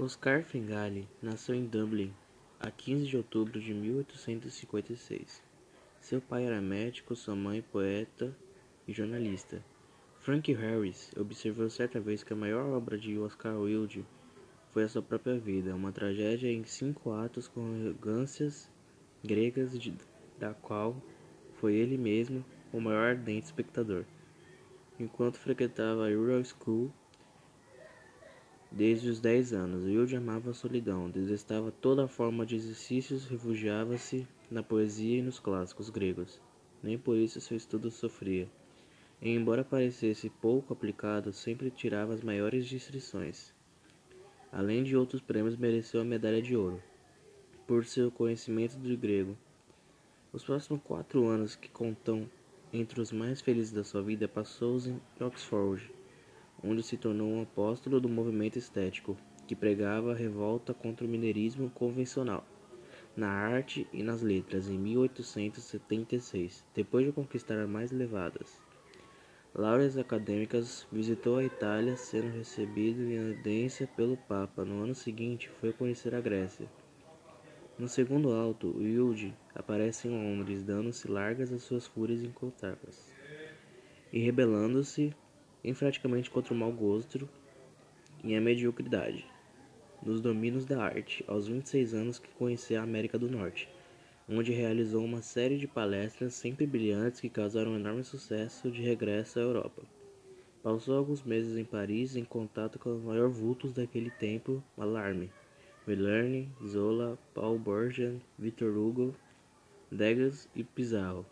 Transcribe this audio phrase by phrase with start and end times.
[0.00, 2.14] Oscar Fingali nasceu em Dublin
[2.60, 5.42] a 15 de outubro de 1856.
[6.00, 8.32] Seu pai era médico, sua mãe poeta
[8.86, 9.60] e jornalista.
[10.20, 14.06] Frank Harris observou certa vez que a maior obra de Oscar Wilde
[14.70, 18.70] foi a sua própria vida, uma tragédia em cinco atos com arrogâncias
[19.24, 19.92] gregas de,
[20.38, 20.96] da qual
[21.54, 24.04] foi ele mesmo o maior ardente espectador.
[24.96, 26.92] Enquanto frequentava a Rural School,
[28.70, 34.62] Desde os dez anos, Wilde amava a solidão, detestava toda forma de exercícios, refugiava-se na
[34.62, 36.38] poesia e nos clássicos gregos.
[36.82, 38.46] Nem por isso seu estudo sofria.
[39.22, 43.54] E, embora parecesse pouco aplicado, sempre tirava as maiores distinções.
[44.52, 46.80] Além de outros prêmios, mereceu a medalha de ouro
[47.66, 49.36] por seu conhecimento do grego.
[50.32, 52.28] Os próximos quatro anos, que contam
[52.72, 55.97] entre os mais felizes da sua vida, passou-os em Oxford
[56.62, 61.70] onde se tornou um apóstolo do movimento estético, que pregava a revolta contra o mineirismo
[61.70, 62.44] convencional,
[63.16, 68.60] na arte e nas letras, em 1876, depois de conquistar as mais elevadas.
[69.54, 74.64] Laureas acadêmicas, visitou a Itália, sendo recebido em audiência pelo Papa.
[74.64, 76.68] No ano seguinte, foi conhecer a Grécia.
[77.78, 83.18] No segundo alto, Wilde aparece em Londres, dando-se largas às suas fúrias incontáveis
[84.12, 85.14] e rebelando-se
[85.64, 87.28] enfraticamente contra o mau gosto
[88.22, 89.26] e a mediocridade
[90.02, 93.68] nos domínios da arte, aos 26 anos que conheceu a América do Norte,
[94.28, 99.38] onde realizou uma série de palestras sempre brilhantes que causaram um enorme sucesso de regresso
[99.38, 99.82] à Europa.
[100.62, 105.28] Passou alguns meses em Paris em contato com os maiores vultos daquele tempo, Mallarmé,
[105.86, 109.14] Villerne, Zola, Paul Bourget, Victor Hugo,
[109.90, 111.24] Degas e Pizarro.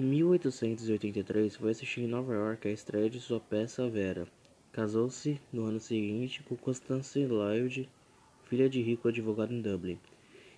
[0.00, 4.26] Em 1883, foi assistir em Nova York a estreia de sua peça Vera.
[4.72, 7.86] Casou-se no ano seguinte com Constance Lloyd,
[8.44, 9.98] filha de rico advogado em Dublin,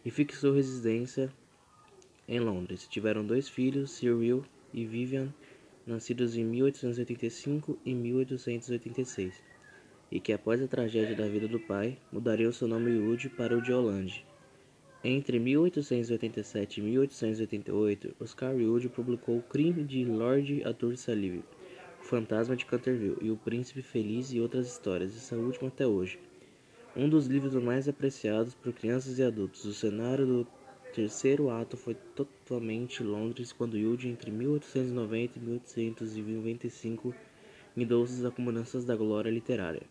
[0.05, 1.29] e fixou residência
[2.29, 2.87] em Londres.
[2.89, 5.35] Tiveram dois filhos, Cyril e Vivian,
[5.85, 9.43] nascidos em 1885 e 1886,
[10.13, 13.61] e que após a tragédia da vida do pai, mudariam seu nome Wood para o
[13.61, 14.25] de Holland.
[15.05, 21.43] Entre 1887 e 1888, Oscar Wilde publicou O Crime de Lord Arthur Sullivan,
[22.01, 26.21] O Fantasma de Canterville e O Príncipe Feliz e outras histórias, essa última até hoje.
[26.95, 29.65] Um dos livros mais apreciados por crianças e adultos.
[29.65, 30.47] O cenário do
[30.95, 37.13] terceiro ato foi totalmente Londres quando Wilde, entre 1890 e 1895,
[37.75, 39.83] me dou as acumulanças da glória literária.